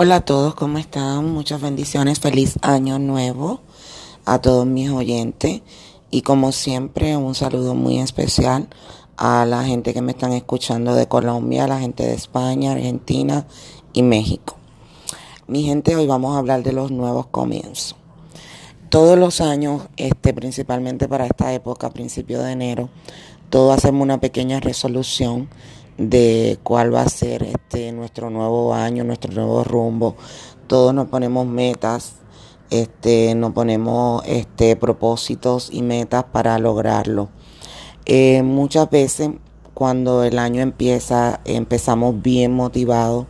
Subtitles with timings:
[0.00, 1.28] Hola a todos, ¿cómo están?
[1.32, 3.62] Muchas bendiciones, feliz año nuevo
[4.26, 5.62] a todos mis oyentes
[6.12, 8.68] y como siempre un saludo muy especial
[9.16, 13.48] a la gente que me están escuchando de Colombia, a la gente de España, Argentina
[13.92, 14.54] y México.
[15.48, 17.96] Mi gente, hoy vamos a hablar de los nuevos comienzos.
[18.90, 22.88] Todos los años, este, principalmente para esta época, principio de enero,
[23.50, 25.48] todos hacemos una pequeña resolución
[25.98, 30.16] de cuál va a ser este nuestro nuevo año, nuestro nuevo rumbo.
[30.66, 32.14] Todos nos ponemos metas,
[32.70, 37.28] este, nos ponemos este, propósitos y metas para lograrlo.
[38.06, 39.30] Eh, muchas veces
[39.74, 43.26] cuando el año empieza, empezamos bien motivados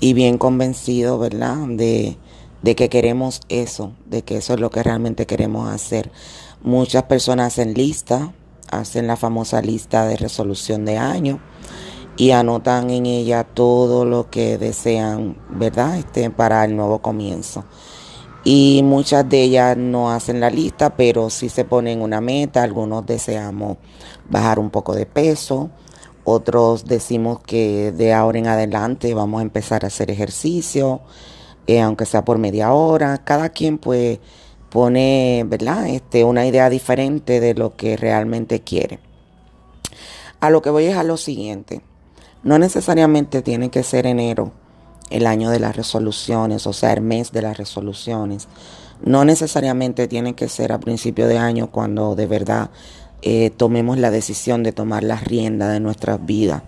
[0.00, 1.56] y bien convencidos, ¿verdad?
[1.68, 2.16] De,
[2.62, 6.10] de que queremos eso, de que eso es lo que realmente queremos hacer.
[6.62, 8.32] Muchas personas hacen lista,
[8.78, 11.40] hacen la famosa lista de resolución de año
[12.16, 15.98] y anotan en ella todo lo que desean, ¿verdad?
[15.98, 17.64] Este, para el nuevo comienzo.
[18.44, 22.62] Y muchas de ellas no hacen la lista, pero sí se ponen una meta.
[22.62, 23.78] Algunos deseamos
[24.28, 25.70] bajar un poco de peso.
[26.24, 31.00] Otros decimos que de ahora en adelante vamos a empezar a hacer ejercicio,
[31.66, 33.18] eh, aunque sea por media hora.
[33.24, 34.20] Cada quien pues
[34.74, 35.86] pone, ¿verdad?
[35.86, 38.98] Este, una idea diferente de lo que realmente quiere.
[40.40, 41.80] A lo que voy es a lo siguiente.
[42.42, 44.50] No necesariamente tiene que ser enero
[45.10, 48.48] el año de las resoluciones, o sea, el mes de las resoluciones.
[49.00, 52.70] No necesariamente tiene que ser a principio de año cuando de verdad
[53.22, 56.64] eh, tomemos la decisión de tomar las riendas de nuestras vidas.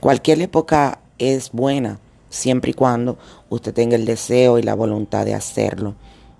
[0.00, 3.16] Cualquier época es buena, siempre y cuando
[3.48, 5.94] usted tenga el deseo y la voluntad de hacerlo.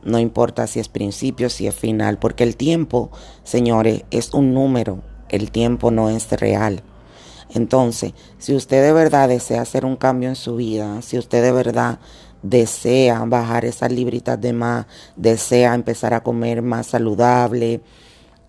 [0.04, 3.10] No importa si es principio, si es final, porque el tiempo,
[3.42, 5.02] señores, es un número.
[5.30, 6.82] El tiempo no es real.
[7.54, 11.52] Entonces, si usted de verdad desea hacer un cambio en su vida, si usted de
[11.52, 11.98] verdad
[12.42, 17.80] desea bajar esas libritas de más, desea empezar a comer más saludable,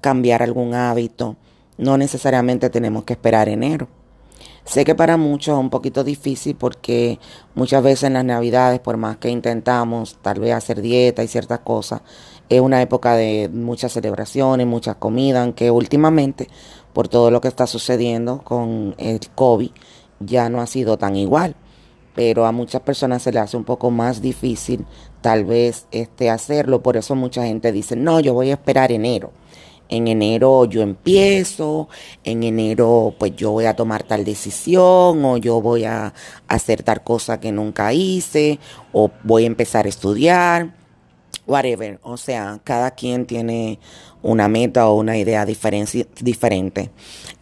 [0.02, 1.38] cambiar algún hábito,
[1.78, 3.88] no necesariamente tenemos que esperar enero.
[4.66, 7.20] Sé que para muchos es un poquito difícil porque
[7.54, 11.60] muchas veces en las navidades, por más que intentamos tal vez hacer dieta y ciertas
[11.60, 12.02] cosas,
[12.50, 16.48] es una época de muchas celebraciones, muchas comidas, aunque últimamente
[16.94, 19.70] por todo lo que está sucediendo con el COVID,
[20.20, 21.56] ya no ha sido tan igual.
[22.16, 24.86] Pero a muchas personas se le hace un poco más difícil
[25.22, 26.82] tal vez este hacerlo.
[26.82, 29.32] Por eso mucha gente dice, no, yo voy a esperar enero.
[29.88, 31.90] En enero yo empiezo,
[32.24, 36.14] en enero pues yo voy a tomar tal decisión o yo voy a
[36.48, 38.60] hacer tal cosa que nunca hice
[38.94, 40.74] o voy a empezar a estudiar
[41.48, 42.00] whatever.
[42.04, 43.80] O sea, cada quien tiene
[44.22, 46.92] una meta o una idea diferente.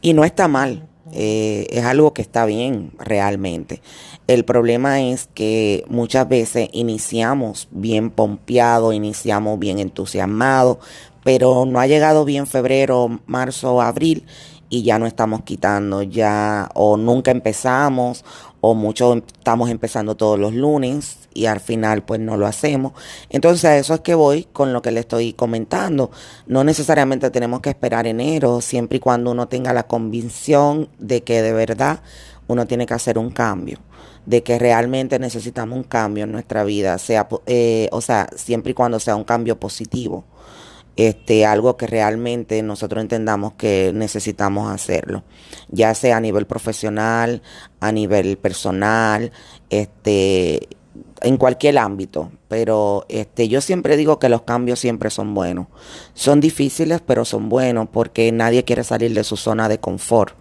[0.01, 0.87] Y no está mal.
[1.11, 3.81] Eh, es algo que está bien realmente.
[4.27, 10.79] El problema es que muchas veces iniciamos bien pompeado, iniciamos bien entusiasmado,
[11.23, 14.25] pero no ha llegado bien febrero, marzo, abril
[14.69, 18.25] y ya no estamos quitando, ya o nunca empezamos
[18.59, 22.94] o mucho estamos empezando todos los lunes y al final pues no lo hacemos.
[23.29, 26.11] Entonces a eso es que voy con lo que le estoy comentando.
[26.47, 31.41] No necesariamente tenemos que esperar enero, siempre y cuando uno tenga la convicción de que
[31.41, 32.01] de verdad
[32.47, 33.78] uno tiene que hacer un cambio
[34.25, 38.73] de que realmente necesitamos un cambio en nuestra vida, sea, eh, o sea, siempre y
[38.73, 40.23] cuando sea un cambio positivo
[40.95, 45.23] este, algo que realmente nosotros entendamos que necesitamos hacerlo,
[45.69, 47.41] ya sea a nivel profesional,
[47.79, 49.31] a nivel personal,
[49.69, 50.67] este,
[51.21, 55.67] en cualquier ámbito, pero este, yo siempre digo que los cambios siempre son buenos.
[56.13, 60.35] Son difíciles, pero son buenos porque nadie quiere salir de su zona de confort.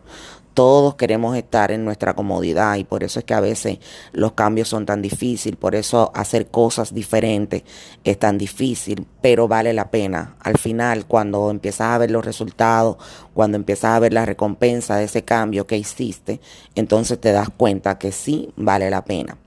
[0.55, 3.79] Todos queremos estar en nuestra comodidad y por eso es que a veces
[4.13, 7.63] los cambios son tan difíciles, por eso hacer cosas diferentes
[8.05, 10.37] es tan difícil, pero vale la pena.
[10.41, 12.97] Al final, cuando empiezas a ver los resultados,
[13.35, 16.41] cuando empiezas a ver la recompensa de ese cambio que hiciste,
[16.75, 19.39] entonces te das cuenta que sí vale la pena.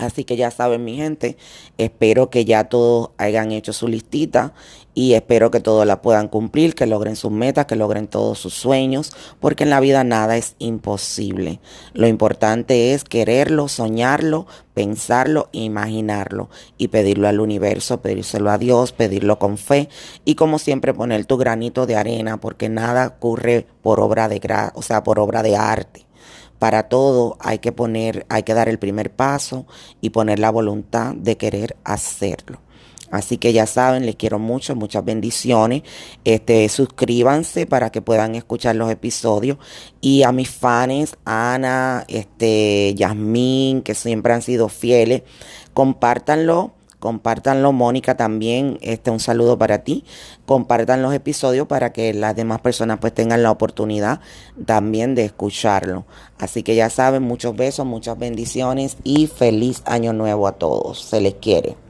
[0.00, 1.36] Así que ya saben mi gente,
[1.76, 4.54] espero que ya todos hayan hecho su listita
[4.94, 8.54] y espero que todos la puedan cumplir, que logren sus metas, que logren todos sus
[8.54, 11.60] sueños, porque en la vida nada es imposible.
[11.92, 16.48] Lo importante es quererlo, soñarlo, pensarlo, imaginarlo
[16.78, 19.90] y pedirlo al universo, pedírselo a Dios, pedirlo con fe
[20.24, 24.72] y como siempre poner tu granito de arena, porque nada ocurre por obra de gra
[24.74, 26.09] o sea, por obra de arte.
[26.60, 29.66] Para todo hay que poner, hay que dar el primer paso
[30.00, 32.60] y poner la voluntad de querer hacerlo.
[33.10, 35.82] Así que ya saben, les quiero mucho, muchas bendiciones.
[36.24, 39.56] Este, suscríbanse para que puedan escuchar los episodios.
[40.02, 45.22] Y a mis fans, Ana, este, Yasmín, que siempre han sido fieles,
[45.74, 48.78] compártanlo Compártanlo, Mónica, también.
[48.82, 50.04] Este, un saludo para ti.
[50.46, 54.20] Compartan los episodios para que las demás personas pues tengan la oportunidad
[54.66, 56.04] también de escucharlo.
[56.38, 61.00] Así que ya saben, muchos besos, muchas bendiciones y feliz año nuevo a todos.
[61.00, 61.89] Se les quiere.